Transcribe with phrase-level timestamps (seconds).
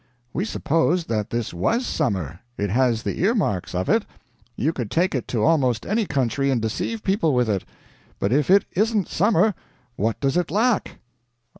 [0.33, 4.03] "We supposed that this was summer; it has the ear marks of it.
[4.55, 7.63] You could take it to almost any country and deceive people with it.
[8.17, 9.53] But if it isn't summer,
[9.97, 10.97] what does it lack?"